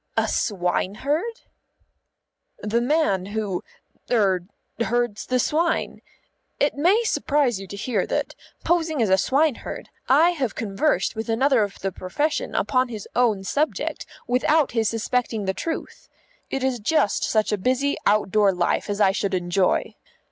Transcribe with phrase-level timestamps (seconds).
[0.17, 1.41] "A swineherd?"
[2.57, 3.63] "The man who
[4.09, 4.47] er
[4.79, 6.01] herds the swine.
[6.59, 8.33] It may surprise you to hear that,
[8.63, 13.43] posing as a swineherd, I have conversed with another of the profession upon his own
[13.43, 16.09] subject, without his suspecting the truth.
[16.49, 19.93] It is just such a busy outdoor life as I should enjoy.